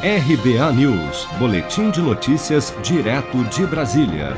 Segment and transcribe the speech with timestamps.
[0.00, 4.36] RBA News, Boletim de Notícias, direto de Brasília.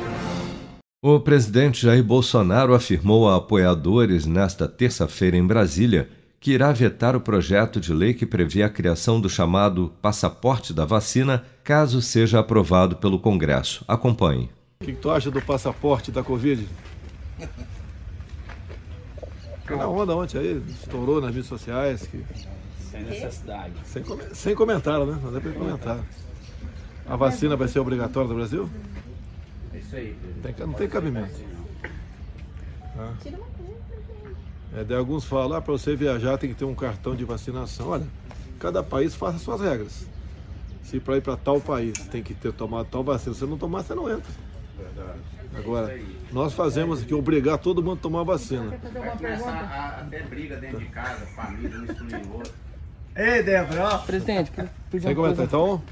[1.05, 6.09] O presidente Jair Bolsonaro afirmou a apoiadores nesta terça-feira em Brasília
[6.41, 10.87] que irá vetar o projeto de lei que prevê a criação do chamado passaporte da
[10.87, 13.85] vacina, caso seja aprovado pelo Congresso.
[13.87, 14.49] Acompanhe.
[14.81, 16.67] O que, tu acha do passaporte da Covid?
[19.77, 22.25] Na onda ontem aí, estourou nas redes sociais que
[22.91, 23.73] sem necessidade.
[23.85, 25.19] Sem, sem comentário, né?
[25.23, 26.05] Não dá para comentar.
[27.07, 28.69] A vacina vai ser obrigatória no Brasil?
[29.73, 30.17] É isso aí.
[30.43, 31.35] Tem, não tem cabimento.
[32.99, 33.15] Ah.
[34.77, 37.89] É, de alguns falam, ah, para você viajar tem que ter um cartão de vacinação.
[37.89, 38.07] Olha,
[38.59, 40.07] cada país faça suas regras.
[40.83, 43.83] Se para ir para tal país tem que ter tomado tal vacina, se não tomar,
[43.83, 44.33] você não entra.
[45.55, 45.99] Agora,
[46.33, 48.79] nós fazemos aqui obrigar todo mundo a tomar vacina.
[48.93, 52.53] Vai começar até briga dentro de casa, família, um excluindo outro.
[53.17, 54.53] Ei, Débora, Presidente,
[55.01, 55.45] Sem comentar.
[55.45, 55.83] Então,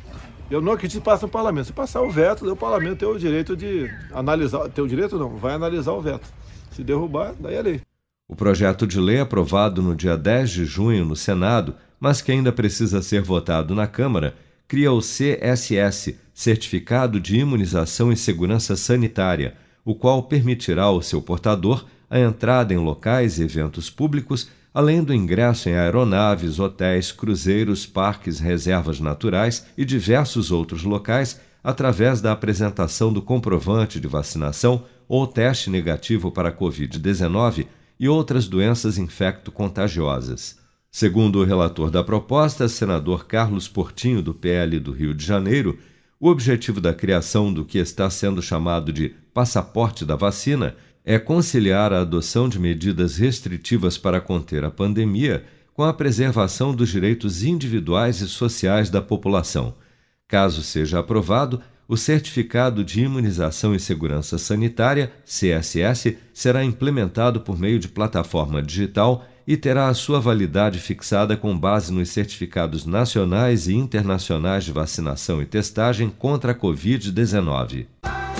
[0.50, 1.66] eu não acredito que passe no parlamento.
[1.66, 4.68] Se passar o veto, o parlamento tem o direito de analisar.
[4.70, 6.26] Tem o direito não, vai analisar o veto.
[6.70, 7.80] Se derrubar, daí é lei.
[8.28, 12.52] O projeto de lei aprovado no dia 10 de junho no Senado, mas que ainda
[12.52, 14.34] precisa ser votado na Câmara,
[14.68, 21.86] cria o CSS, Certificado de Imunização e Segurança Sanitária, o qual permitirá ao seu portador
[22.08, 28.38] a entrada em locais e eventos públicos além do ingresso em aeronaves, hotéis, cruzeiros, parques,
[28.38, 35.68] reservas naturais e diversos outros locais, através da apresentação do comprovante de vacinação ou teste
[35.68, 37.66] negativo para a Covid-19
[37.98, 40.56] e outras doenças infecto-contagiosas.
[40.90, 45.78] Segundo o relator da proposta, senador Carlos Portinho, do PL do Rio de Janeiro,
[46.18, 51.92] o objetivo da criação do que está sendo chamado de passaporte da vacina é conciliar
[51.92, 58.20] a adoção de medidas restritivas para conter a pandemia com a preservação dos direitos individuais
[58.20, 59.74] e sociais da população.
[60.26, 67.78] Caso seja aprovado, o Certificado de Imunização e Segurança Sanitária, CSS, será implementado por meio
[67.78, 73.74] de plataforma digital e terá a sua validade fixada com base nos certificados nacionais e
[73.74, 77.86] internacionais de vacinação e testagem contra a Covid-19.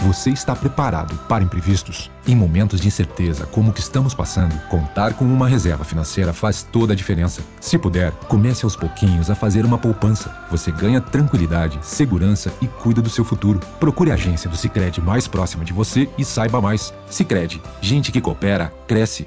[0.02, 2.10] Você está preparado para imprevistos?
[2.26, 6.62] Em momentos de incerteza como o que estamos passando, contar com uma reserva financeira faz
[6.62, 7.42] toda a diferença.
[7.58, 10.46] Se puder, comece aos pouquinhos a fazer uma poupança.
[10.50, 13.60] Você ganha tranquilidade, segurança e cuida do seu futuro.
[13.80, 16.92] Procure a agência do Sicredi mais próxima de você e saiba mais.
[17.08, 19.26] Sicredi, gente que coopera cresce.